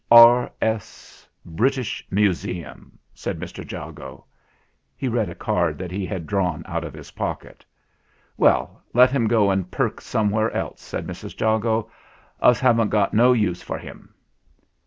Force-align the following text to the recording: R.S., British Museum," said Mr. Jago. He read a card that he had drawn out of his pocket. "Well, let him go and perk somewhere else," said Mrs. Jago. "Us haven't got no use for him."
R.S., 0.09 1.29
British 1.45 2.03
Museum," 2.09 2.97
said 3.13 3.39
Mr. 3.39 3.71
Jago. 3.71 4.25
He 4.95 5.07
read 5.07 5.29
a 5.29 5.35
card 5.35 5.77
that 5.77 5.91
he 5.91 6.07
had 6.07 6.25
drawn 6.25 6.63
out 6.67 6.83
of 6.83 6.95
his 6.95 7.11
pocket. 7.11 7.63
"Well, 8.35 8.81
let 8.95 9.11
him 9.11 9.27
go 9.27 9.51
and 9.51 9.69
perk 9.69 10.01
somewhere 10.01 10.49
else," 10.53 10.81
said 10.81 11.05
Mrs. 11.05 11.39
Jago. 11.39 11.91
"Us 12.41 12.59
haven't 12.59 12.89
got 12.89 13.13
no 13.13 13.31
use 13.31 13.61
for 13.61 13.77
him." 13.77 14.15